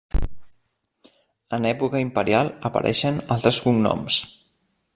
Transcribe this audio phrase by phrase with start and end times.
[1.57, 4.19] En època imperial apareixen altres cognoms.